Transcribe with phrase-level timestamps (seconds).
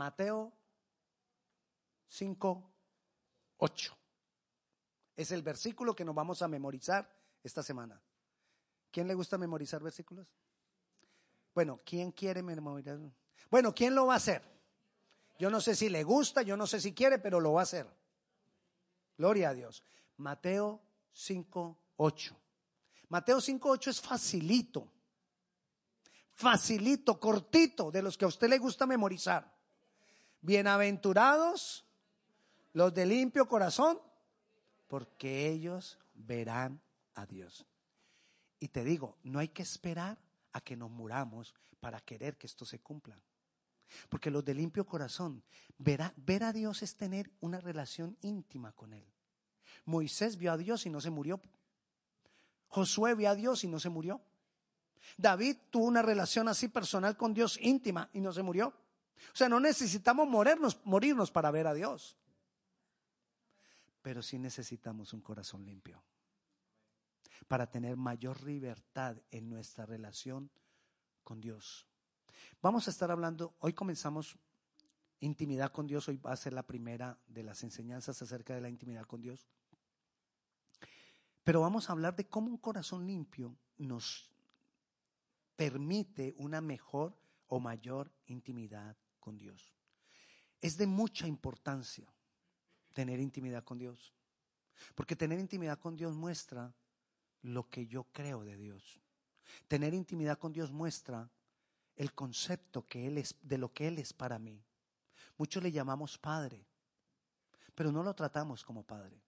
[0.00, 0.50] Mateo
[2.08, 2.72] 5,
[3.58, 3.98] 8.
[5.14, 7.06] Es el versículo que nos vamos a memorizar
[7.44, 8.00] esta semana.
[8.90, 10.26] ¿Quién le gusta memorizar versículos?
[11.54, 12.98] Bueno, ¿quién quiere memorizar?
[13.50, 14.42] Bueno, ¿quién lo va a hacer?
[15.38, 17.64] Yo no sé si le gusta, yo no sé si quiere, pero lo va a
[17.64, 17.86] hacer.
[19.18, 19.84] Gloria a Dios.
[20.16, 20.80] Mateo
[21.12, 22.36] 5, 8.
[23.10, 24.90] Mateo 5, 8 es facilito.
[26.32, 29.59] Facilito, cortito, de los que a usted le gusta memorizar.
[30.42, 31.84] Bienaventurados
[32.72, 34.00] los de limpio corazón,
[34.86, 36.80] porque ellos verán
[37.14, 37.66] a Dios.
[38.58, 40.18] Y te digo, no hay que esperar
[40.52, 43.18] a que nos muramos para querer que esto se cumpla.
[44.08, 45.42] Porque los de limpio corazón,
[45.78, 49.04] ver a, ver a Dios es tener una relación íntima con Él.
[49.84, 51.40] Moisés vio a Dios y no se murió.
[52.68, 54.20] Josué vio a Dios y no se murió.
[55.16, 58.72] David tuvo una relación así personal con Dios íntima y no se murió.
[59.32, 62.16] O sea, no necesitamos morirnos, morirnos para ver a Dios.
[64.02, 66.02] Pero sí necesitamos un corazón limpio
[67.48, 70.50] para tener mayor libertad en nuestra relación
[71.24, 71.86] con Dios.
[72.62, 74.38] Vamos a estar hablando, hoy comenzamos
[75.20, 78.68] intimidad con Dios, hoy va a ser la primera de las enseñanzas acerca de la
[78.68, 79.48] intimidad con Dios.
[81.44, 84.30] Pero vamos a hablar de cómo un corazón limpio nos
[85.56, 89.72] permite una mejor o mayor intimidad con Dios.
[90.60, 92.12] Es de mucha importancia
[92.92, 94.14] tener intimidad con Dios.
[94.94, 96.74] Porque tener intimidad con Dios muestra
[97.42, 99.00] lo que yo creo de Dios.
[99.68, 101.30] Tener intimidad con Dios muestra
[101.96, 104.62] el concepto que él es de lo que él es para mí.
[105.36, 106.66] Muchos le llamamos padre,
[107.74, 109.20] pero no lo tratamos como padre.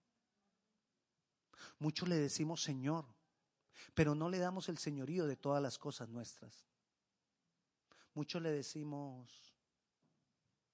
[1.79, 3.07] Muchos le decimos Señor,
[3.95, 6.67] pero no le damos el señorío de todas las cosas nuestras.
[8.15, 9.52] Muchos le decimos,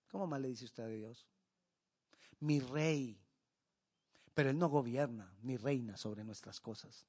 [0.09, 1.27] ¿cómo más le dice usted a Dios?
[2.41, 3.21] Mi rey,
[4.35, 7.07] pero Él no gobierna ni reina sobre nuestras cosas.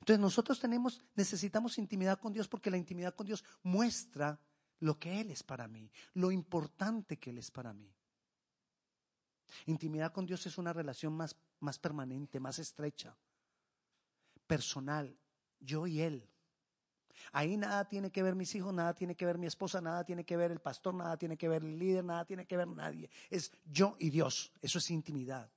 [0.00, 4.38] Entonces nosotros tenemos, necesitamos intimidad con Dios porque la intimidad con Dios muestra
[4.80, 7.92] lo que Él es para mí, lo importante que Él es para mí.
[9.66, 13.16] Intimidad con Dios es una relación más, más permanente, más estrecha,
[14.46, 15.16] personal,
[15.60, 16.28] yo y Él.
[17.32, 20.24] Ahí nada tiene que ver mis hijos, nada tiene que ver mi esposa, nada tiene
[20.24, 23.10] que ver el pastor, nada tiene que ver el líder, nada tiene que ver nadie.
[23.30, 24.52] Es yo y Dios.
[24.60, 25.50] Eso es intimidad.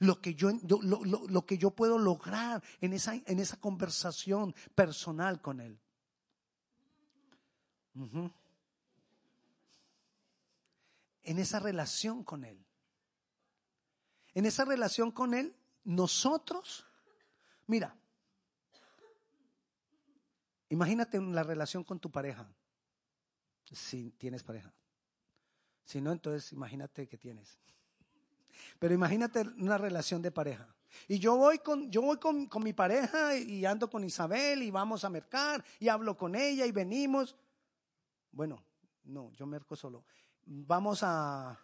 [0.00, 5.60] Lo que yo, lo, que yo puedo lograr en esa, en esa conversación personal con
[5.60, 5.78] Él.
[11.22, 12.64] En esa relación con Él.
[14.34, 16.84] En esa relación con Él, nosotros,
[17.66, 17.96] mira,
[20.68, 22.48] imagínate la relación con tu pareja,
[23.72, 24.72] si tienes pareja.
[25.84, 27.58] Si no, entonces imagínate que tienes.
[28.78, 30.74] Pero imagínate una relación de pareja.
[31.08, 34.70] Y yo voy con, yo voy con, con mi pareja y ando con Isabel y
[34.70, 37.36] vamos a mercar y hablo con ella y venimos.
[38.30, 38.64] Bueno,
[39.04, 40.04] no, yo merco solo.
[40.46, 41.58] Vamos a,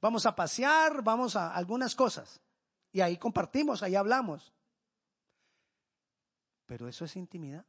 [0.00, 2.40] vamos a pasear, vamos a algunas cosas.
[2.92, 4.52] Y ahí compartimos, ahí hablamos.
[6.66, 7.64] Pero eso es intimidad.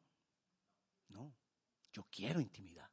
[1.93, 2.89] Yo quiero intimidad.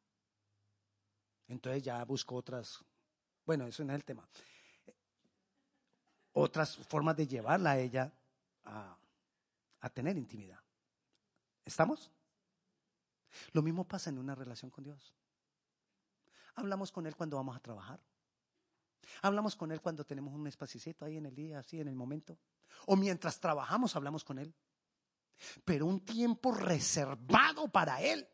[1.49, 2.85] Entonces ya busco otras.
[3.45, 4.29] Bueno, eso no es el tema
[6.37, 8.13] otras formas de llevarla a ella
[8.65, 8.99] a,
[9.95, 10.59] tener intimidad.
[11.65, 12.11] ¿Estamos?
[13.53, 15.15] Lo mismo pasa en una relación con Dios.
[16.57, 18.01] Hablamos con Él cuando vamos a trabajar.
[19.23, 22.37] Hablamos con Él cuando tenemos un espacito ahí en el día, así en el momento.
[22.87, 24.53] O mientras trabajamos hablamos con Él.
[25.65, 28.29] Pero un tiempo reservado para Él,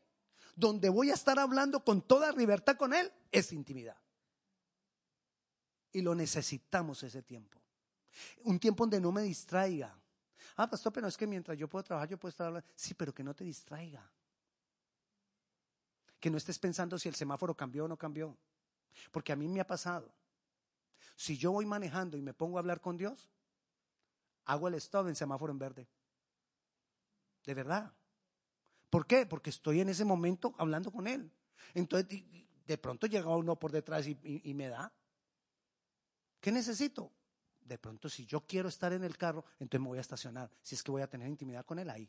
[0.55, 3.97] donde voy a estar hablando con toda libertad con Él, es intimidad.
[5.93, 7.59] Y lo necesitamos ese tiempo.
[8.45, 9.99] Un tiempo donde no me distraiga.
[10.57, 12.69] Ah, pastor, pero es que mientras yo puedo trabajar, yo puedo estar hablando.
[12.75, 14.11] Sí, pero que no te distraiga.
[16.21, 18.37] Que no estés pensando si el semáforo cambió o no cambió.
[19.11, 20.13] Porque a mí me ha pasado.
[21.17, 23.29] Si yo voy manejando y me pongo a hablar con Dios,
[24.45, 25.89] hago el stop en semáforo en verde.
[27.45, 27.93] De verdad.
[28.93, 29.25] ¿Por qué?
[29.25, 31.33] Porque estoy en ese momento hablando con Él.
[31.73, 32.23] Entonces,
[32.67, 34.93] de pronto llega uno por detrás y me da.
[36.41, 37.11] ¿Qué necesito?
[37.65, 40.75] de pronto si yo quiero estar en el carro, entonces me voy a estacionar, si
[40.75, 42.09] es que voy a tener intimidad con él ahí.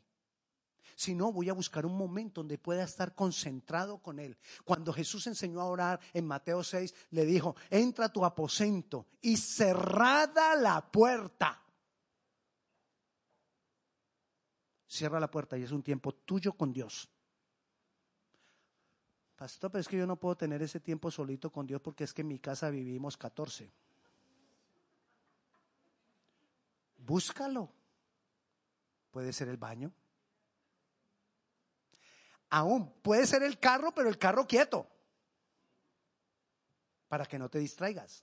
[0.96, 4.36] Si no, voy a buscar un momento donde pueda estar concentrado con Él.
[4.64, 9.38] Cuando Jesús enseñó a orar en Mateo 6, le dijo, entra a tu aposento y
[9.38, 11.63] cerrada la puerta.
[14.94, 17.10] Cierra la puerta y es un tiempo tuyo con Dios.
[19.34, 22.14] Pastor, pero es que yo no puedo tener ese tiempo solito con Dios porque es
[22.14, 23.72] que en mi casa vivimos 14.
[26.98, 27.72] Búscalo.
[29.10, 29.92] Puede ser el baño.
[32.50, 34.86] Aún puede ser el carro, pero el carro quieto.
[37.08, 38.22] Para que no te distraigas.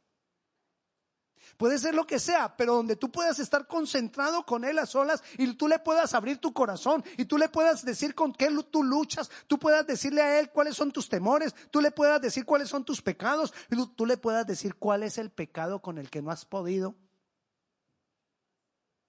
[1.58, 5.24] Puede ser lo que sea, pero donde tú puedas estar concentrado con Él a solas
[5.38, 8.84] y tú le puedas abrir tu corazón y tú le puedas decir con qué tú
[8.84, 12.70] luchas, tú puedas decirle a Él cuáles son tus temores, tú le puedas decir cuáles
[12.70, 16.10] son tus pecados, y tú, tú le puedas decir cuál es el pecado con el
[16.10, 16.96] que no has podido,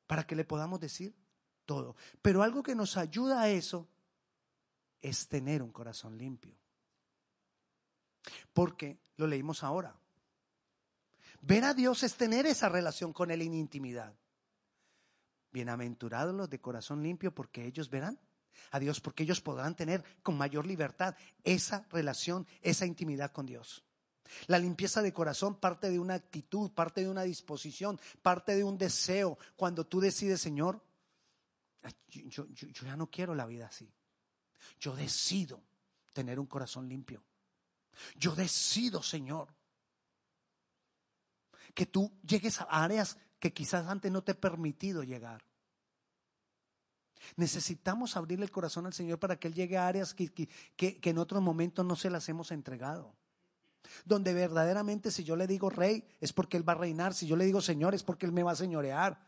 [0.07, 1.15] para que le podamos decir
[1.65, 1.97] todo.
[2.21, 3.89] Pero algo que nos ayuda a eso
[5.01, 6.55] es tener un corazón limpio.
[8.53, 9.97] Porque lo leímos ahora.
[11.43, 14.15] Ver a Dios es tener esa relación con Él en intimidad.
[15.51, 18.19] Bienaventurados los de corazón limpio porque ellos verán
[18.71, 23.83] a Dios, porque ellos podrán tener con mayor libertad esa relación, esa intimidad con Dios.
[24.47, 28.79] La limpieza de corazón parte de una actitud, parte de una disposición, parte de un
[28.79, 29.37] deseo.
[29.57, 30.81] Cuando tú decides, Señor,
[32.07, 33.93] yo, yo ya no quiero la vida así.
[34.79, 35.61] Yo decido
[36.13, 37.25] tener un corazón limpio.
[38.15, 39.49] Yo decido, Señor,
[41.75, 45.45] que tú llegues a áreas que quizás antes no te he permitido llegar.
[47.37, 51.19] Necesitamos abrirle el corazón al Señor para que Él llegue a áreas que, que, en
[51.19, 53.15] otros momentos no se las hemos entregado.
[54.05, 57.37] Donde verdaderamente si yo le digo rey es porque Él va a reinar, si yo
[57.37, 59.21] le digo Señor es porque Él me va a señorear,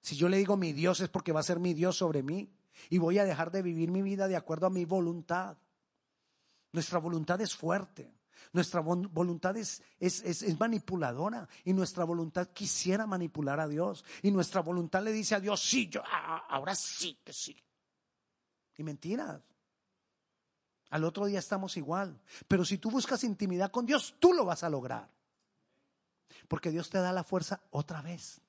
[0.00, 2.52] si yo le digo mi Dios es porque va a ser mi Dios sobre mí
[2.88, 5.56] y voy a dejar de vivir mi vida de acuerdo a mi voluntad.
[6.72, 8.15] Nuestra voluntad es fuerte.
[8.52, 14.04] Nuestra voluntad es, es, manipuladora y nuestra voluntad quisiera manipular a Dios.
[14.22, 17.56] Y nuestra voluntad le dice a Dios, sí, yo, ah, ahora sí que sí.
[18.78, 19.40] Y mentiras.
[20.90, 22.20] Al otro día estamos igual.
[22.46, 25.08] Pero si tú buscas intimidad con Dios, tú lo vas a lograr.
[26.48, 28.40] Porque Dios te da la fuerza otra vez.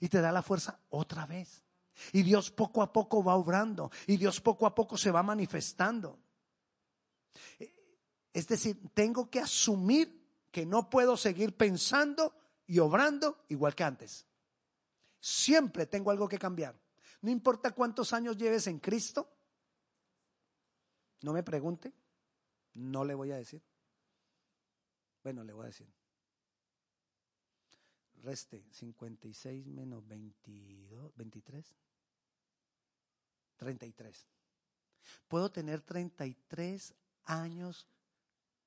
[0.00, 1.62] Y te da la fuerza otra vez.
[2.12, 3.90] Y Dios poco a poco va obrando.
[4.06, 6.18] Y Dios poco a poco se va manifestando.
[8.34, 12.34] Es decir, tengo que asumir que no puedo seguir pensando
[12.66, 14.26] y obrando igual que antes.
[15.20, 16.78] Siempre tengo algo que cambiar.
[17.22, 19.30] No importa cuántos años lleves en Cristo.
[21.22, 21.92] No me pregunte.
[22.74, 23.62] No le voy a decir.
[25.22, 25.88] Bueno, le voy a decir.
[28.16, 31.74] Reste 56 menos 22, 23.
[33.56, 34.26] 33.
[35.28, 36.94] Puedo tener 33
[37.26, 37.86] años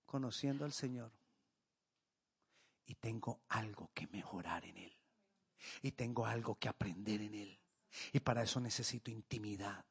[0.08, 1.12] conociendo al Señor
[2.88, 4.98] y tengo algo que mejorar en Él.
[5.82, 7.60] Y tengo algo que aprender en Él.
[8.14, 9.86] Y para eso necesito intimidad.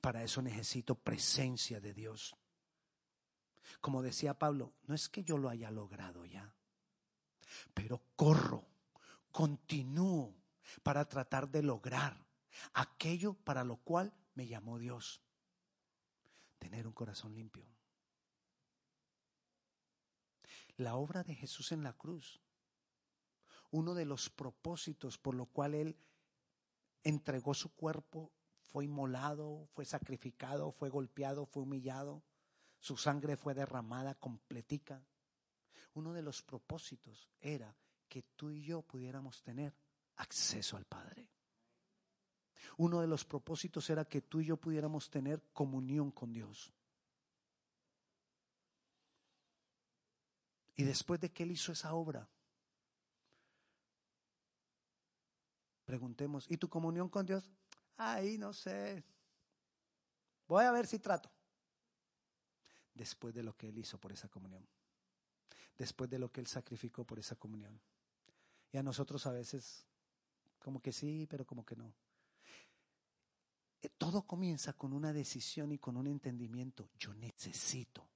[0.00, 2.36] Para eso necesito presencia de Dios.
[3.80, 6.54] Como decía Pablo, no es que yo lo haya logrado ya,
[7.74, 8.66] pero corro,
[9.30, 10.34] continúo
[10.82, 12.26] para tratar de lograr
[12.74, 15.22] aquello para lo cual me llamó Dios.
[16.58, 17.64] Tener un corazón limpio
[20.80, 22.40] la obra de Jesús en la cruz.
[23.70, 25.96] Uno de los propósitos por lo cual Él
[27.04, 28.32] entregó su cuerpo,
[28.64, 32.22] fue inmolado, fue sacrificado, fue golpeado, fue humillado,
[32.78, 35.04] su sangre fue derramada completica.
[35.94, 37.76] Uno de los propósitos era
[38.08, 39.76] que tú y yo pudiéramos tener
[40.16, 41.28] acceso al Padre.
[42.76, 46.72] Uno de los propósitos era que tú y yo pudiéramos tener comunión con Dios.
[50.76, 52.28] Y después de que Él hizo esa obra,
[55.84, 57.50] preguntemos, ¿y tu comunión con Dios?
[57.96, 59.04] Ahí no sé.
[60.46, 61.30] Voy a ver si trato.
[62.94, 64.66] Después de lo que Él hizo por esa comunión.
[65.76, 67.80] Después de lo que Él sacrificó por esa comunión.
[68.72, 69.86] Y a nosotros a veces,
[70.58, 71.92] como que sí, pero como que no.
[73.82, 76.88] Eh, todo comienza con una decisión y con un entendimiento.
[76.98, 78.06] Yo necesito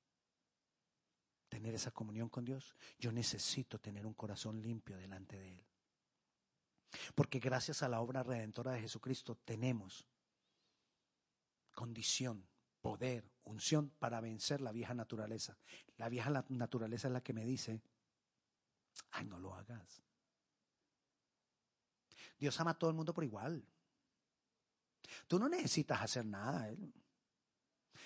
[1.55, 5.65] tener esa comunión con Dios, yo necesito tener un corazón limpio delante de Él.
[7.15, 10.05] Porque gracias a la obra redentora de Jesucristo tenemos
[11.73, 12.45] condición,
[12.81, 15.57] poder, unción para vencer la vieja naturaleza.
[15.97, 17.81] La vieja naturaleza es la que me dice,
[19.13, 20.03] ay, no lo hagas.
[22.37, 23.65] Dios ama a todo el mundo por igual.
[25.29, 26.69] Tú no necesitas hacer nada.
[26.69, 26.79] ¿eh?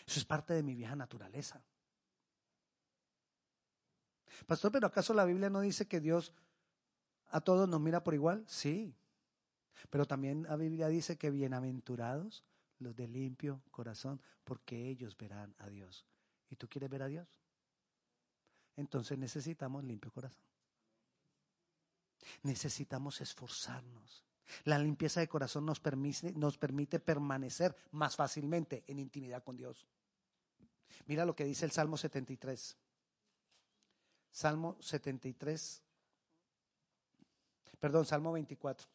[0.06, 1.64] Eso es parte de mi vieja naturaleza.
[4.46, 6.32] Pastor, pero ¿acaso la Biblia no dice que Dios
[7.30, 8.44] a todos nos mira por igual?
[8.46, 8.94] Sí.
[9.90, 12.44] Pero también la Biblia dice que bienaventurados
[12.78, 16.06] los de limpio corazón, porque ellos verán a Dios.
[16.48, 17.28] ¿Y tú quieres ver a Dios?
[18.76, 20.42] Entonces necesitamos limpio corazón.
[22.42, 24.24] Necesitamos esforzarnos.
[24.64, 29.86] La limpieza de corazón nos permite, permanecer más fácilmente en intimidad con Dios.
[31.06, 32.76] Mira lo que dice el Salmo 73.
[34.30, 35.82] Salmo 73.
[37.78, 38.88] Perdón, Salmo 24.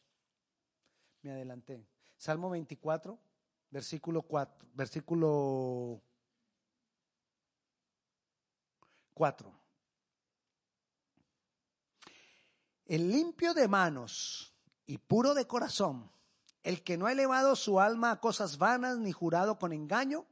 [1.22, 1.86] Me adelanté.
[2.16, 3.18] Salmo 24,
[3.70, 6.02] versículo 4, versículo
[9.14, 9.60] 4.
[12.86, 14.54] El limpio de manos
[14.86, 16.10] y puro de corazón,
[16.62, 20.26] el que no ha elevado su alma a cosas vanas ni jurado con engaño,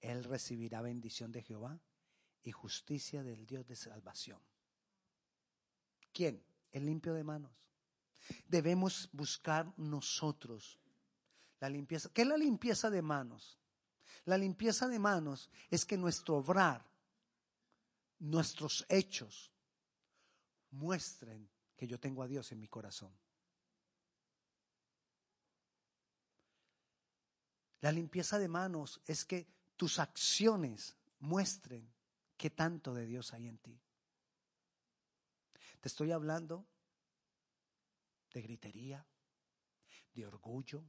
[0.00, 1.80] él recibirá bendición de Jehová
[2.48, 4.40] y justicia del Dios de salvación.
[6.12, 6.42] ¿Quién?
[6.72, 7.52] El limpio de manos.
[8.46, 10.78] Debemos buscar nosotros
[11.60, 12.08] la limpieza.
[12.12, 13.58] ¿Qué es la limpieza de manos?
[14.24, 16.84] La limpieza de manos es que nuestro obrar,
[18.18, 19.52] nuestros hechos,
[20.70, 23.12] muestren que yo tengo a Dios en mi corazón.
[27.80, 31.92] La limpieza de manos es que tus acciones muestren
[32.38, 33.78] qué tanto de Dios hay en ti.
[35.80, 36.64] Te estoy hablando
[38.32, 39.04] de gritería,
[40.14, 40.82] de orgullo,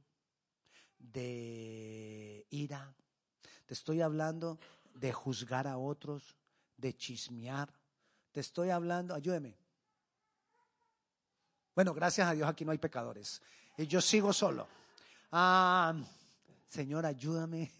[0.98, 2.94] de ira.
[3.66, 4.58] Te estoy hablando
[4.94, 6.36] de juzgar a otros,
[6.78, 7.72] de chismear.
[8.32, 9.58] Te estoy hablando, ayúdeme,
[11.74, 13.40] bueno, gracias a Dios aquí no hay pecadores.
[13.78, 14.68] Y yo sigo solo.
[15.32, 15.94] Ah,
[16.68, 17.70] Señor, ayúdame.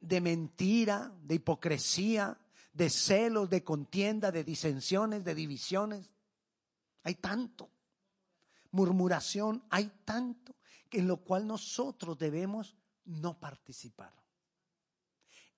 [0.00, 2.38] De mentira, de hipocresía,
[2.72, 6.10] de celos, de contienda, de disensiones, de divisiones.
[7.02, 7.70] Hay tanto.
[8.72, 10.54] Murmuración, hay tanto
[10.90, 14.12] en lo cual nosotros debemos no participar.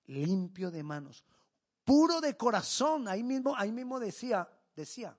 [0.05, 1.23] Limpio de manos,
[1.85, 3.07] puro de corazón.
[3.07, 5.17] Ahí mismo, ahí mismo decía, decía,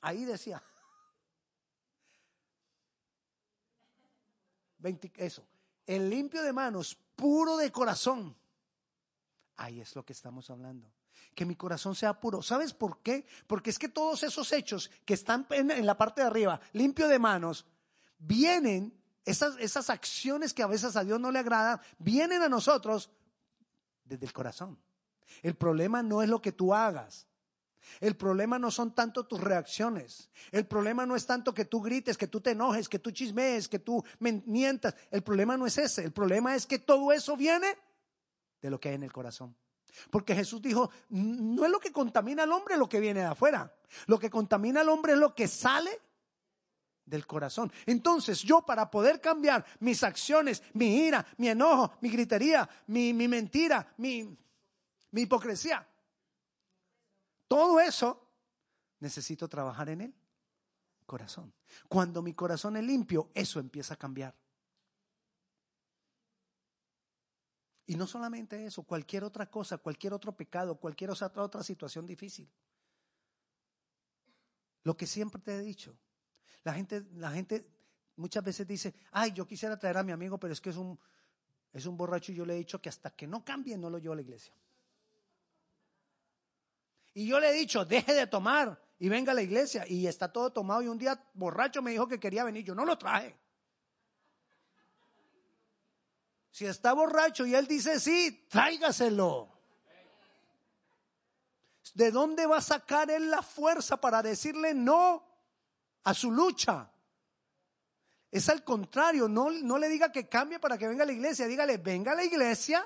[0.00, 0.62] Ahí decía.
[4.78, 5.46] 20, eso.
[5.88, 8.36] El limpio de manos, puro de corazón.
[9.56, 10.92] Ahí es lo que estamos hablando.
[11.34, 12.42] Que mi corazón sea puro.
[12.42, 13.26] ¿Sabes por qué?
[13.46, 17.18] Porque es que todos esos hechos que están en, la parte de arriba, limpio de
[17.18, 17.64] manos,
[18.18, 23.08] vienen, esas, esas acciones que a veces a Dios no le agradan, vienen a nosotros
[24.04, 24.78] desde el corazón.
[25.42, 27.27] El problema no es lo que tú hagas.
[28.00, 30.30] El problema no son tanto tus reacciones.
[30.50, 33.68] El problema no es tanto que tú grites, que tú te enojes, que tú chismees,
[33.68, 34.94] que tú mientas.
[35.10, 36.04] El problema no es ese.
[36.04, 37.76] El problema es que todo eso viene
[38.60, 39.56] de lo que hay en el corazón.
[40.10, 43.74] Porque Jesús dijo, no es lo que contamina al hombre lo que viene de afuera.
[44.06, 46.00] Lo que contamina al hombre es lo que sale
[47.04, 47.72] del corazón.
[47.86, 53.94] Entonces yo para poder cambiar mis acciones, mi ira, mi enojo, mi gritería, mi, mentira,
[53.96, 54.36] mi
[55.12, 55.86] hipocresía,
[57.48, 58.28] todo eso
[59.00, 60.14] necesito trabajar en el
[61.06, 61.52] corazón.
[61.88, 64.34] Cuando mi corazón es limpio, eso empieza a cambiar.
[67.86, 72.46] Y no solamente eso, cualquier otra cosa, cualquier otro pecado, cualquier otra, situación difícil.
[74.84, 75.96] Lo que siempre te he dicho,
[76.64, 77.66] la gente, la gente
[78.16, 80.98] muchas veces dice, ay, yo quisiera traer a mi amigo, pero es que es un,
[81.72, 83.96] es un borracho y yo le he dicho que hasta que no cambie no lo
[83.96, 84.52] llevo a la iglesia.
[87.14, 89.84] Y yo le he dicho, deje de tomar y venga a la iglesia.
[89.86, 90.82] Y está todo tomado.
[90.82, 92.64] Y un día borracho me dijo que quería venir.
[92.64, 93.38] Yo no lo traje.
[96.50, 99.48] Si está borracho y él dice sí, tráigaselo.
[101.94, 105.24] ¿De dónde va a sacar él la fuerza para decirle no
[106.04, 106.90] a su lucha?
[108.30, 111.46] Es al contrario, no, no le diga que cambie para que venga a la iglesia,
[111.46, 112.84] dígale, venga a la iglesia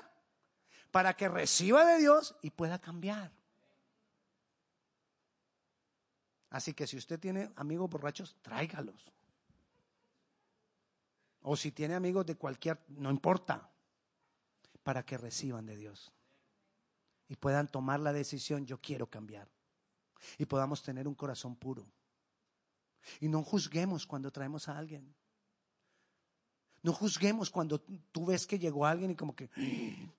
[0.89, 3.31] para que reciba de Dios y pueda cambiar.
[6.53, 9.11] Así que si usted tiene amigos borrachos, tráigalos.
[11.41, 13.71] O si tiene amigos de cualquier, no importa,
[14.83, 16.11] para que reciban de Dios.
[17.27, 19.49] Y puedan tomar la decisión, yo quiero cambiar.
[20.37, 21.87] Y podamos tener un corazón puro.
[23.19, 25.11] Y no juzguemos cuando traemos a alguien.
[26.83, 29.49] No juzguemos cuando tú ves que llegó alguien y como que,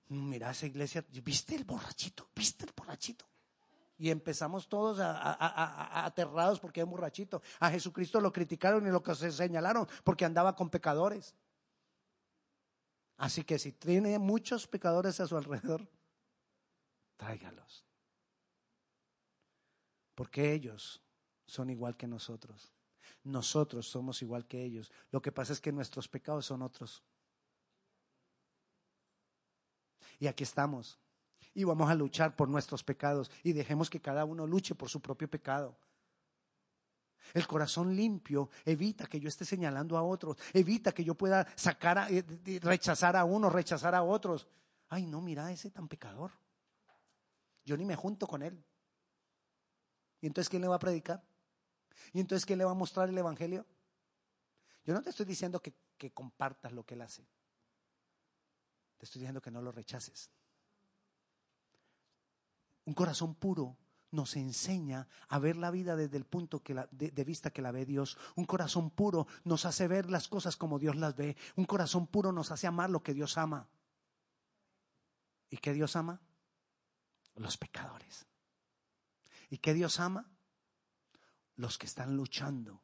[0.09, 2.29] mm, mira esa iglesia, ¿viste el borrachito?
[2.35, 3.25] ¿Viste el borrachito?
[3.97, 7.41] Y empezamos todos a, aterrados porque es borrachito.
[7.59, 11.33] A Jesucristo lo criticaron y lo que se señalaron porque andaba con pecadores.
[13.17, 15.87] Así que si tiene muchos pecadores a su alrededor,
[17.15, 17.85] tráigalos.
[20.13, 21.01] Porque ellos
[21.45, 22.73] son igual que nosotros.
[23.23, 24.91] Nosotros somos igual que ellos.
[25.11, 27.03] Lo que pasa es que nuestros pecados son otros.
[30.19, 30.99] Y aquí estamos.
[31.55, 35.01] Y vamos a luchar por nuestros pecados y dejemos que cada uno luche por su
[35.01, 35.75] propio pecado.
[37.33, 41.97] El corazón limpio evita que yo esté señalando a otros, evita que yo pueda sacar,
[41.97, 42.23] a, eh,
[42.61, 44.47] rechazar a uno, rechazar a otros.
[44.89, 46.31] Ay, no, mira ese tan pecador.
[47.63, 48.63] Yo ni me junto con él.
[50.21, 51.23] ¿Y entonces quién le va a predicar?
[52.13, 53.65] ¿Y entonces quién le va a mostrar el Evangelio?
[54.83, 57.25] Yo no te estoy diciendo que, que compartas lo que él hace.
[58.97, 60.29] Te estoy diciendo que no lo rechaces.
[62.85, 63.77] Un corazón puro
[64.11, 67.85] nos enseña a ver la vida desde el punto que de, vista que la ve
[67.85, 68.17] Dios.
[68.35, 71.35] Un corazón puro nos hace ver las cosas como Dios las ve.
[71.55, 73.67] Un corazón puro nos hace amar lo que Dios ama.
[75.49, 76.21] ¿Y qué Dios ama?
[77.35, 78.25] Los pecadores.
[79.49, 80.31] ¿Y qué Dios ama?
[81.55, 82.81] Los que están luchando,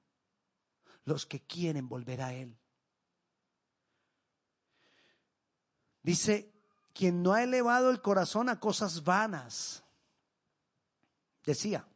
[1.05, 2.58] los que quieren volver a Él.
[6.03, 6.51] Dice,
[6.93, 9.81] quien no ha elevado el corazón a cosas vanas
[11.46, 11.88] decía,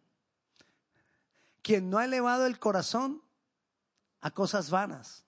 [1.66, 3.24] quien no ha elevado el corazón
[4.22, 5.26] a cosas vanas.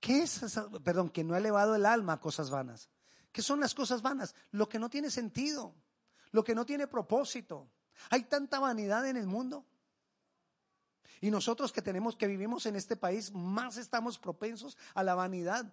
[0.00, 0.40] ¿Qué es?
[0.82, 2.88] Perdón, quien no ha elevado el alma a cosas vanas.
[3.30, 4.34] ¿Qué son las cosas vanas?
[4.50, 5.76] Lo que no tiene sentido,
[6.32, 7.70] lo que no tiene propósito.
[8.10, 9.64] Hay tanta vanidad en el mundo.
[11.20, 15.72] Y nosotros que tenemos que vivimos en este país, más estamos propensos a la vanidad,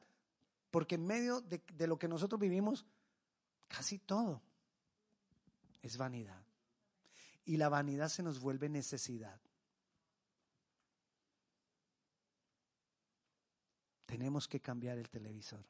[0.70, 2.86] porque en medio de lo que nosotros vivimos,
[3.68, 4.44] casi todo
[5.82, 6.45] es vanidad
[7.46, 9.40] y la vanidad se nos vuelve necesidad.
[14.06, 15.64] Tenemos que cambiar el televisor.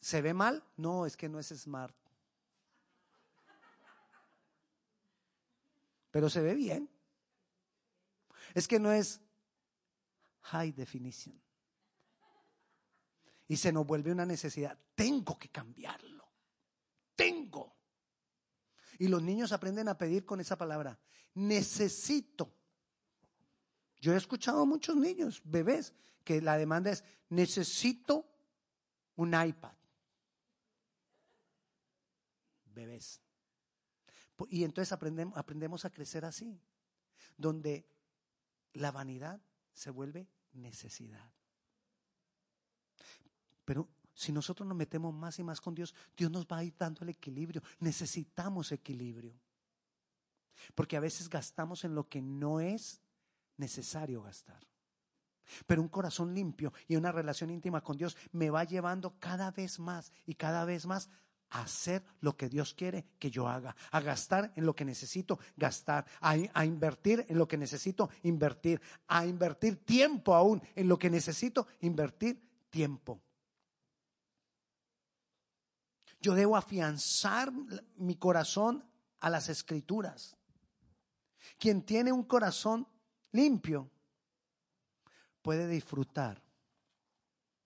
[0.00, 0.62] ¿Se ve mal?
[0.76, 1.94] No, es que no es smart.
[6.10, 6.88] Pero se ve bien.
[8.54, 9.20] Es que no es
[10.42, 11.38] high definition.
[13.48, 14.78] Y se nos vuelve una necesidad.
[14.94, 16.17] Tengo que cambiarlo.
[18.98, 20.98] Y los niños aprenden a pedir con esa palabra.
[21.34, 22.52] Necesito.
[24.00, 25.94] Yo he escuchado a muchos niños, bebés,
[26.24, 28.28] que la demanda es, necesito
[29.16, 29.72] un iPad.
[32.66, 33.20] Bebés.
[34.50, 36.60] Y entonces aprendemos, aprendemos a crecer así,
[37.36, 37.88] donde
[38.74, 39.40] la vanidad
[39.72, 41.32] se vuelve necesidad.
[43.64, 46.74] Pero si nosotros nos metemos más y más con Dios, Dios nos va a ir
[46.76, 47.62] dando el equilibrio.
[47.78, 49.32] Necesitamos equilibrio.
[50.74, 53.00] Porque a veces gastamos en lo que no es
[53.58, 54.58] necesario gastar.
[55.68, 59.78] Pero un corazón limpio y una relación íntima con Dios me va llevando cada vez
[59.78, 61.08] más y cada vez más
[61.50, 65.38] a hacer lo que Dios quiere que yo haga, a gastar en lo que necesito
[65.56, 70.98] gastar, a, a, invertir en lo que necesito invertir, a invertir tiempo aún en lo
[70.98, 73.22] que necesito invertir tiempo.
[76.20, 77.52] Yo debo afianzar
[77.96, 78.84] mi corazón
[79.20, 80.36] a las escrituras.
[81.58, 82.86] Quien tiene un corazón
[83.32, 83.90] limpio
[85.42, 86.42] puede disfrutar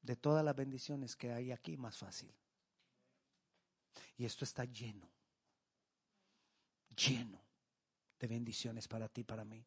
[0.02, 2.32] de todas las bendiciones que hay aquí más fácil.
[4.16, 5.08] Y esto está lleno,
[6.94, 7.40] lleno
[8.18, 9.64] de bendiciones para ti, para mí.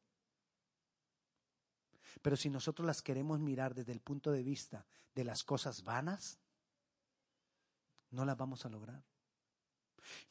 [2.22, 6.40] Pero si nosotros las queremos mirar desde el punto de vista de las cosas vanas,
[8.16, 9.04] no las vamos a lograr.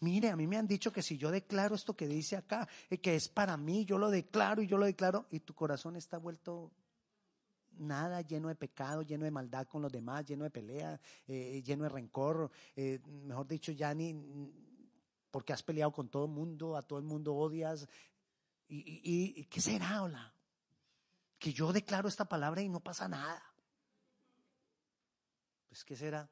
[0.00, 2.98] Mire, a mí me han dicho que si yo declaro esto que dice acá, eh,
[2.98, 6.18] que es para mí, yo lo declaro y yo lo declaro, y tu corazón está
[6.18, 6.72] vuelto
[7.76, 11.84] nada, lleno de pecado, lleno de maldad con los demás, lleno de pelea, eh, lleno
[11.84, 14.14] de rencor, eh, mejor dicho, ya ni
[15.30, 17.88] porque has peleado con todo el mundo, a todo el mundo odias.
[18.68, 20.32] ¿Y, y qué será, hola?
[21.38, 23.42] Que yo declaro esta palabra y no pasa nada.
[25.68, 26.30] Pues, ¿qué será?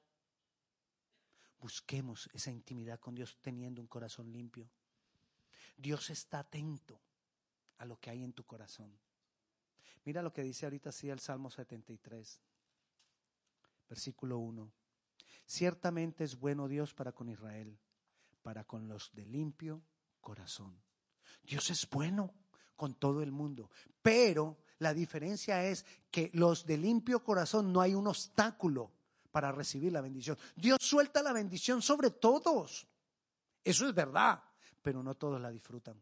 [1.63, 4.69] Busquemos esa intimidad con Dios teniendo un corazón limpio.
[5.77, 7.01] Dios está atento
[7.79, 8.93] a lo que hay en tu corazón.
[10.05, 12.41] Mira lo que dice ahorita sí el Salmo 73,
[13.89, 14.73] versículo 1.
[15.47, 17.79] Ciertamente es bueno Dios para con Israel,
[18.43, 19.85] para con los de limpio
[20.21, 20.83] corazón.
[21.45, 22.35] Dios es bueno
[22.75, 23.71] con todo el mundo,
[24.03, 28.91] pero la diferencia es que los de limpio corazón no hay un obstáculo
[29.33, 30.37] para recibir la bendición.
[30.55, 32.87] Dios suelta la bendición sobre todos.
[33.65, 34.43] Eso es verdad,
[34.81, 36.01] pero no todos la disfrutan.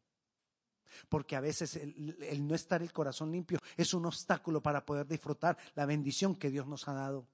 [1.09, 5.57] Porque a veces el, no estar el corazón limpio es un obstáculo para poder disfrutar
[5.75, 7.29] la bendición que Dios nos ha dado.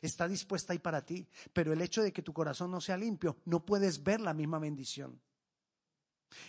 [0.00, 3.36] Está dispuesta ahí para ti, pero el hecho de que tu corazón no sea limpio,
[3.44, 5.20] no puedes ver la misma bendición.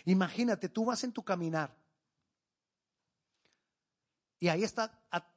[0.04, 1.81] Imagínate, tú vas en tu caminar
[4.42, 4.90] y ahí está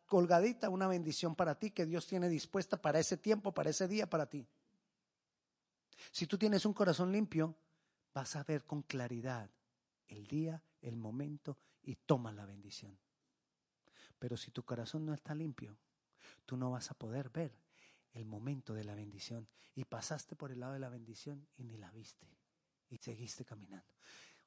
[0.07, 4.09] colgadita una bendición para ti que Dios tiene dispuesta para ese tiempo, para ese día,
[4.09, 4.47] para ti.
[6.11, 7.55] Si tú tienes un corazón limpio,
[8.15, 9.47] vas a ver con claridad
[10.07, 12.97] el día, el momento y toma la bendición.
[14.17, 15.77] Pero si tu corazón no está limpio,
[16.47, 17.55] tú no vas a poder ver
[18.15, 19.47] el momento de la bendición.
[19.75, 22.27] Y pasaste por el lado de la bendición y ni la viste.
[22.89, 23.85] Y seguiste caminando.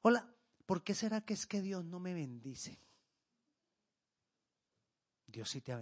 [0.01, 0.29] Hola,
[0.65, 2.88] ¿por qué será que es que Dios no me bendice?
[5.31, 5.73] Dios sí te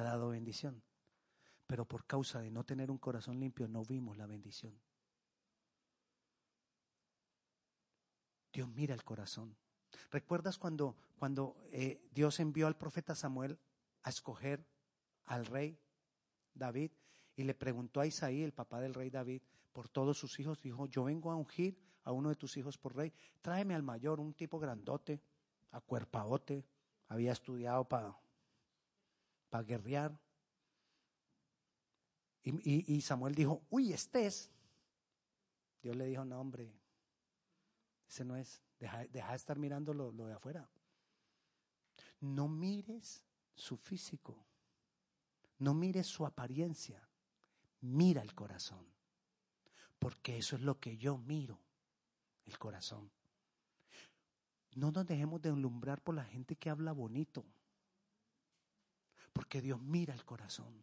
[0.00, 0.82] ha, dado bendición.
[1.66, 4.78] Pero por causa de no tener un corazón limpio no vimos la bendición.
[8.52, 9.56] Dios mira el corazón.
[10.10, 13.58] ¿Recuerdas cuando, cuando eh, Dios envió al profeta Samuel
[14.02, 14.64] a escoger
[15.24, 15.78] al rey
[16.54, 16.92] David
[17.36, 20.62] y le preguntó a Isaí, el papá del rey David, por todos sus hijos?
[20.62, 23.12] Dijo, yo vengo a ungir a uno de tus hijos por rey.
[23.40, 25.20] Tráeme al mayor, un tipo grandote,
[25.72, 26.64] acuerpaote,
[27.08, 28.16] había estudiado para
[29.54, 30.18] para guerrear.
[32.42, 34.50] Y, Samuel dijo, uy, este es.
[35.80, 36.74] Dios le dijo, no, hombre,
[38.08, 38.60] ese no es.
[38.80, 40.68] Deja, de estar mirando lo, lo de afuera.
[42.18, 43.22] No mires
[43.54, 44.44] su físico.
[45.60, 47.08] No mires su apariencia.
[47.80, 48.84] Mira el corazón.
[50.00, 51.60] Porque eso es lo que yo miro,
[52.46, 53.08] el corazón.
[54.74, 57.44] No nos dejemos de enlumbrar por la gente que habla bonito.
[59.34, 60.82] Porque Dios mira el corazón.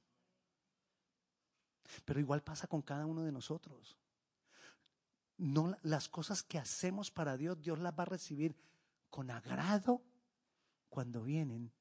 [2.05, 3.97] Pero igual pasa con cada uno de nosotros.
[5.37, 8.55] No las cosas que hacemos para Dios, Dios las va a recibir
[9.09, 10.03] con agrado
[10.89, 11.71] cuando vienen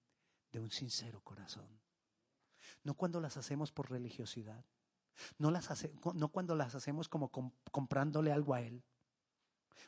[0.53, 1.69] de un sincero corazón.
[2.85, 4.65] No cuando las hacemos por religiosidad.
[5.37, 5.69] No, las
[6.15, 7.31] no cuando las hacemos como
[7.71, 8.83] comprándole algo a Él.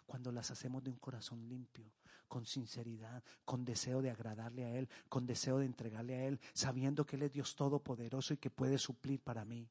[0.04, 1.90] Cuando las hacemos de un corazón limpio,
[2.32, 7.04] con sinceridad, con deseo de agradarle a Él, con deseo de entregarle a Él, sabiendo
[7.04, 9.68] que Él es Dios todopoderoso y que puede suplir para mí.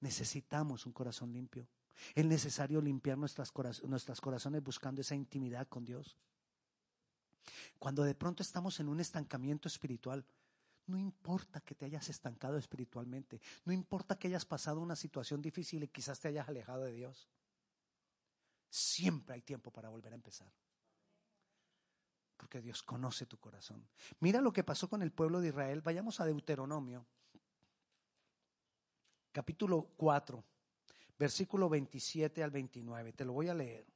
[0.00, 1.66] Necesitamos un corazón limpio.
[2.14, 6.18] Es necesario limpiar nuestras, corazones buscando esa intimidad con Dios.
[7.78, 10.26] Cuando de pronto estamos en un estancamiento espiritual,
[10.86, 15.82] no importa que te hayas estancado espiritualmente, no importa que hayas pasado una situación difícil
[15.82, 17.26] y quizás te hayas alejado de Dios.
[18.68, 20.52] Siempre hay tiempo para volver a empezar.
[22.36, 23.88] Porque Dios conoce tu corazón.
[24.20, 25.80] Mira lo que pasó con el pueblo de Israel.
[25.82, 27.06] Vayamos a Deuteronomio,
[29.32, 30.44] capítulo 4
[31.18, 33.12] versículo 27 al 29.
[33.12, 33.86] Te lo voy a leer.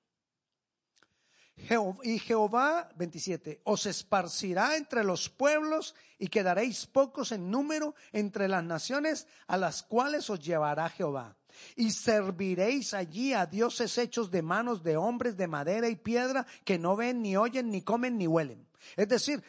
[2.03, 8.65] y Jehová, 27, os esparcirá entre los pueblos y quedaréis pocos en número entre las
[8.65, 11.37] naciones a las cuales os llevará Jehová.
[11.77, 16.79] Y serviréis allí a dioses hechos de manos de hombres de madera y piedra que
[16.79, 18.67] no ven, ni oyen, ni comen, ni huelen.
[18.97, 19.43] Es decir,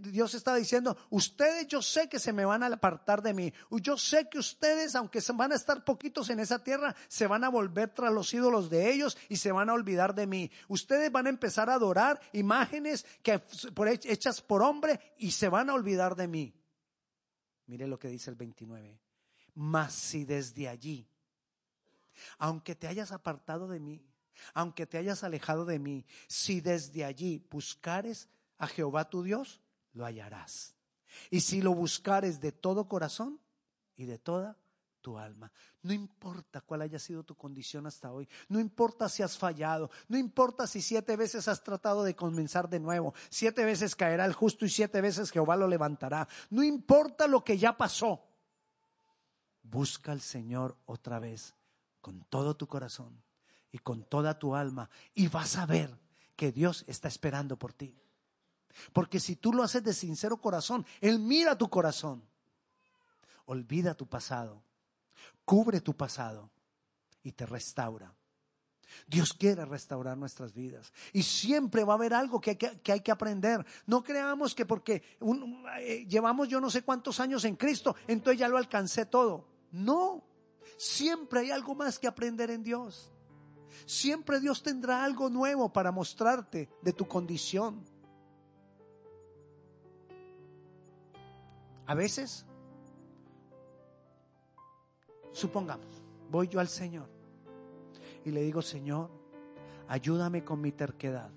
[0.00, 3.52] Dios está diciendo, ustedes yo sé que se me van a apartar de mí.
[3.70, 7.48] Yo sé que ustedes, aunque van a estar poquitos en esa tierra, se van a
[7.48, 10.50] volver tras los ídolos de ellos y se van a olvidar de mí.
[10.68, 13.42] Ustedes van a empezar a adorar imágenes que,
[14.04, 16.54] hechas por hombre y se van a olvidar de mí.
[17.66, 19.00] Mire lo que dice el 29.
[19.54, 21.08] Mas si desde allí,
[22.38, 24.04] aunque te hayas apartado de mí,
[24.54, 29.60] aunque te hayas alejado de mí, si desde allí buscares a Jehová tu Dios,
[29.92, 30.74] lo hallarás.
[31.30, 33.40] Y si lo buscares de todo corazón
[33.96, 34.58] y de toda
[35.00, 35.52] tu alma.
[35.82, 40.18] No importa cuál haya sido tu condición hasta hoy, no importa si has fallado, no
[40.18, 44.64] importa si siete veces has tratado de comenzar de nuevo, siete veces caerá el justo
[44.64, 48.20] y siete veces Jehová lo levantará, no importa lo que ya pasó.
[49.62, 51.54] Busca al Señor otra vez
[52.06, 53.20] con todo tu corazón
[53.72, 55.98] y con toda tu alma y vas a ver
[56.36, 57.98] que Dios está esperando por ti.
[58.92, 62.22] Porque si tú lo haces de sincero corazón, Él mira tu corazón.
[63.46, 64.62] Olvida tu pasado,
[65.44, 66.48] cubre tu pasado
[67.24, 68.14] y te restaura.
[69.08, 70.92] Dios quiere restaurar nuestras vidas.
[71.12, 72.50] Y siempre va a haber algo que
[72.86, 73.66] hay que, aprender.
[73.84, 75.02] No creamos que porque
[75.80, 79.48] eh, llevamos yo no sé cuántos años en Cristo, entonces ya lo alcancé todo.
[79.72, 80.22] No,
[80.76, 83.12] siempre hay algo más que aprender en Dios.
[83.84, 87.84] Siempre Dios tendrá algo nuevo para mostrarte de tu condición.
[91.86, 92.44] A veces,
[95.32, 95.86] supongamos,
[96.30, 97.08] voy yo al Señor
[98.24, 99.08] y le digo, Señor,
[99.86, 101.30] ayúdame con mi terquedad.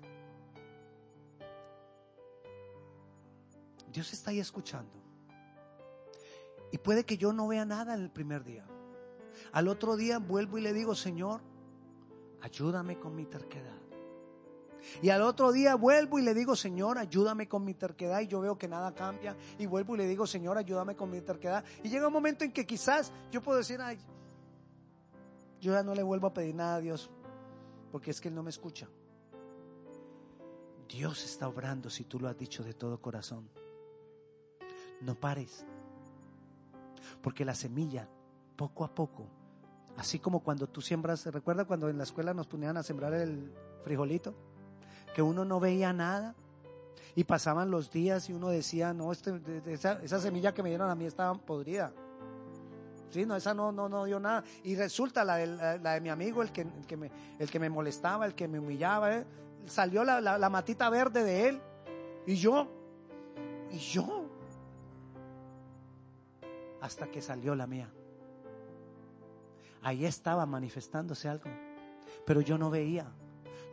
[3.92, 4.92] Dios está ahí escuchando.
[6.72, 8.64] Y puede que yo no vea nada en el primer día.
[9.52, 11.40] Al otro día vuelvo y le digo, Señor,
[12.40, 13.80] ayúdame con mi terquedad.
[15.02, 18.20] Y al otro día vuelvo y le digo, Señor, ayúdame con mi terquedad.
[18.20, 19.36] Y yo veo que nada cambia.
[19.58, 21.64] Y vuelvo y le digo, Señor, ayúdame con mi terquedad.
[21.82, 23.98] Y llega un momento en que quizás yo puedo decir, ay,
[25.60, 27.10] yo ya no le vuelvo a pedir nada a Dios,
[27.92, 28.88] porque es que Él no me escucha.
[30.88, 33.48] Dios está obrando si tú lo has dicho de todo corazón.
[35.02, 35.64] No pares,
[37.22, 38.08] porque la semilla,
[38.60, 39.24] poco a poco,
[39.96, 43.50] así como cuando tú siembras, ¿recuerda cuando en la escuela nos ponían a sembrar el
[43.82, 44.34] frijolito?
[45.14, 46.34] Que uno no veía nada
[47.14, 50.94] y pasaban los días y uno decía, no, este, esa, semilla que me dieron a
[50.94, 51.90] mí estaba podrida.
[53.08, 54.44] Sí, no, esa no, no, no dio nada.
[54.62, 56.66] Y resulta la, de mi amigo, el que,
[57.38, 59.24] el que me molestaba, el que me humillaba, ¿eh?
[59.64, 61.62] salió la, matita verde de él.
[62.26, 62.68] Y yo,
[63.70, 64.26] y yo,
[66.82, 67.90] hasta que salió la mía.
[69.82, 71.50] Ahí estaba manifestándose algo,
[72.26, 73.06] pero yo no veía.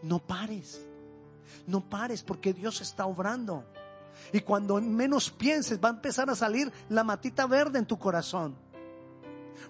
[0.03, 0.85] No pares.
[1.65, 3.65] No pares porque Dios está obrando.
[4.31, 8.55] Y cuando menos pienses va a empezar a salir la matita verde en tu corazón.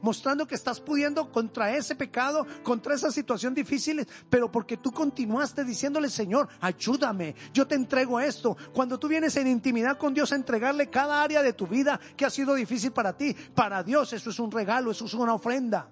[0.01, 5.63] Mostrando que estás pudiendo contra ese pecado, contra esa situación difícil, pero porque tú continuaste
[5.63, 8.57] diciéndole, Señor, ayúdame, yo te entrego esto.
[8.73, 12.25] Cuando tú vienes en intimidad con Dios a entregarle cada área de tu vida que
[12.25, 15.89] ha sido difícil para ti, para Dios eso es un regalo, eso es una ofrenda.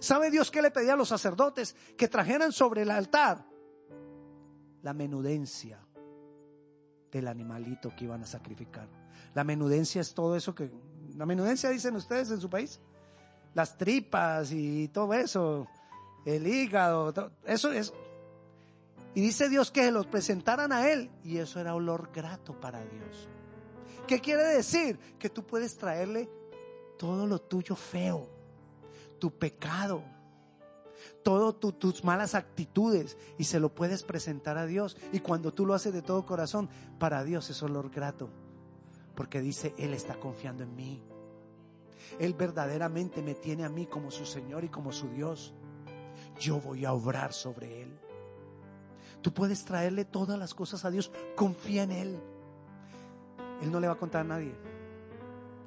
[0.00, 1.74] ¿Sabe Dios qué le pedía a los sacerdotes?
[1.96, 3.44] Que trajeran sobre el altar
[4.82, 5.80] la menudencia
[7.10, 8.88] del animalito que iban a sacrificar.
[9.34, 10.70] La menudencia es todo eso que...
[11.16, 12.80] La menudencia dicen ustedes en su país.
[13.54, 15.66] Las tripas y todo eso.
[16.24, 17.32] El hígado.
[17.44, 17.92] eso es...
[19.14, 21.10] Y dice Dios que se los presentaran a Él.
[21.24, 23.28] Y eso era olor grato para Dios.
[24.06, 24.98] ¿Qué quiere decir?
[25.18, 26.30] Que tú puedes traerle
[26.96, 28.35] todo lo tuyo feo.
[29.18, 30.02] Tu pecado
[31.22, 34.96] todas tus malas actitudes y se lo puedes presentar a Dios.
[35.12, 38.30] Y cuando tú lo haces de todo corazón, para Dios es olor grato.
[39.14, 41.02] Porque dice, Él está confiando en mí.
[42.18, 45.52] Él verdaderamente me tiene a mí como su Señor y como su Dios.
[46.38, 47.98] Yo voy a obrar sobre Él.
[49.22, 51.10] Tú puedes traerle todas las cosas a Dios.
[51.34, 52.20] Confía en Él.
[53.62, 54.54] Él no le va a contar a nadie.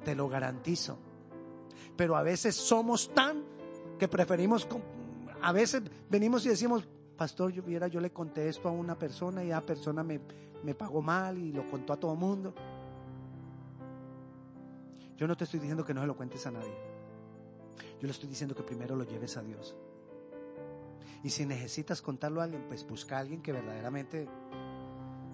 [0.04, 0.98] Te lo garantizo.
[1.96, 3.44] Pero a veces somos tan
[3.98, 4.66] que preferimos
[5.42, 9.44] a veces venimos y decimos, pastor, yo, viera, yo le conté esto a una persona
[9.44, 10.20] y esa persona me,
[10.62, 12.54] me pagó mal y lo contó a todo el mundo.
[15.16, 16.74] Yo no te estoy diciendo que no se lo cuentes a nadie.
[18.00, 19.76] Yo le estoy diciendo que primero lo lleves a Dios.
[21.22, 24.26] Y si necesitas contarlo a alguien, pues busca a alguien que verdaderamente,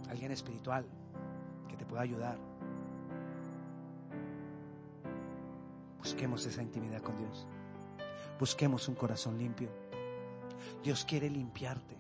[0.09, 0.85] alguien espiritual,
[1.69, 2.56] que te pueda ayudar.
[6.07, 7.49] Busquemos esa intimidad con Dios.
[8.39, 9.69] Busquemos un corazón limpio.
[10.85, 11.97] Dios quiere limpiarte.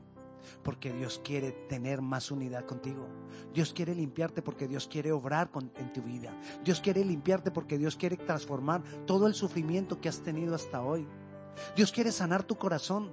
[0.62, 3.08] Porque Dios quiere tener más unidad contigo.
[3.52, 6.32] Dios quiere limpiarte porque Dios quiere obrar en tu vida.
[6.62, 11.04] Dios quiere limpiarte porque Dios quiere transformar todo el sufrimiento que has tenido hasta hoy.
[11.74, 13.10] Dios quiere sanar tu corazón.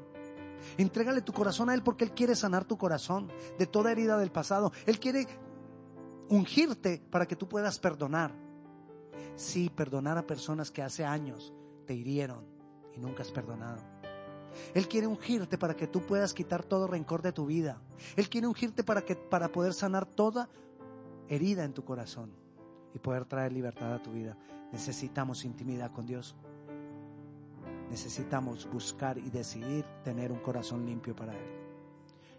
[0.77, 4.31] Entrégale tu corazón a Él porque Él quiere sanar tu corazón de toda herida del
[4.31, 4.71] pasado.
[4.85, 5.25] Él quiere
[6.29, 8.42] ungirte para que tú puedas perdonar.
[9.35, 11.53] Sí, perdonar a personas que hace años
[11.85, 12.45] te hirieron
[12.95, 13.81] y nunca has perdonado.
[14.73, 17.81] Él quiere ungirte para que tú puedas quitar todo rencor de tu vida.
[18.15, 20.49] Él quiere ungirte para que para poder sanar toda
[21.27, 22.31] herida en tu corazón
[22.93, 24.37] y poder traer libertad a tu vida.
[24.71, 26.35] Necesitamos intimidad con Dios.
[27.89, 31.63] Necesitamos buscar y decidir tener un corazón limpio para Él.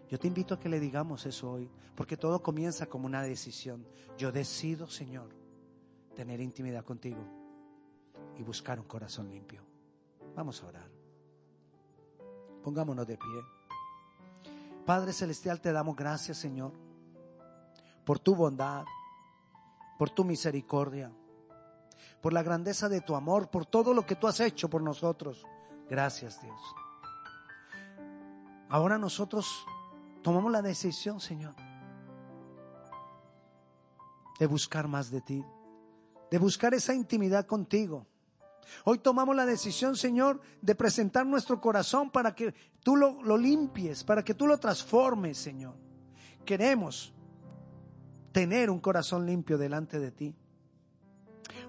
[0.09, 3.85] Yo te invito a que le digamos eso hoy, porque todo comienza como una decisión.
[4.17, 5.29] Yo decido, Señor,
[6.15, 7.21] tener intimidad contigo
[8.37, 9.61] y buscar un corazón limpio.
[10.35, 10.89] Vamos a orar.
[12.63, 13.41] Pongámonos de pie.
[14.85, 16.71] Padre Celestial, te damos gracias, Señor,
[18.05, 18.85] por tu bondad,
[19.97, 21.11] por tu misericordia,
[22.21, 25.45] por la grandeza de tu amor, por todo lo que tú has hecho por nosotros.
[25.89, 26.59] Gracias, Dios.
[28.69, 29.65] Ahora nosotros
[30.21, 31.55] tomamos la decisión, Señor,
[34.39, 35.45] de buscar más de ti,
[36.31, 38.07] de buscar esa intimidad contigo
[38.83, 44.23] Hoy tomamos la decisión, Señor, de presentar nuestro corazón para que tú lo, limpies, para
[44.23, 45.75] que tú lo transformes, Señor.
[46.45, 47.13] Queremos
[48.31, 50.35] tener un corazón limpio delante de ti.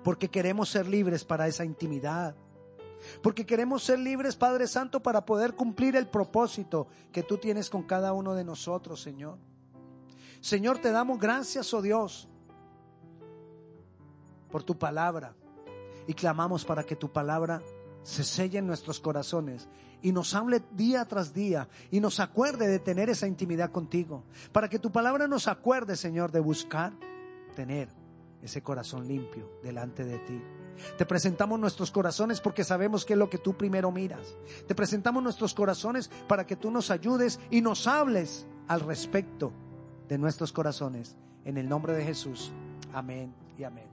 [0.02, 2.36] Porque queremos ser libres para esa intimidad.
[3.22, 7.82] Porque queremos ser libres, Padre Santo, para poder cumplir el propósito que tú tienes con
[7.82, 9.38] cada uno de nosotros, Señor.
[10.40, 12.28] Señor, te damos gracias, oh Dios,
[14.50, 15.34] por tu palabra
[16.06, 17.62] y clamamos para que tu palabra
[18.02, 19.68] se selle en nuestros corazones
[20.02, 24.24] y nos hable día tras día y nos acuerde de tener esa intimidad contigo.
[24.52, 26.92] Para que tu palabra nos acuerde, Señor, de buscar
[27.54, 27.88] tener
[28.42, 30.40] ese corazón limpio delante de ti.
[30.96, 34.36] Te presentamos nuestros corazones porque sabemos que es lo que tú primero miras.
[34.68, 39.52] Te presentamos nuestros corazones para que tú nos ayudes y nos hables al respecto
[40.08, 41.16] de nuestros corazones.
[41.44, 42.52] En el nombre de Jesús.
[42.92, 43.84] Amén y amén.